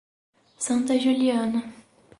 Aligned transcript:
Santa 0.57 0.97
Juliana 0.97 1.61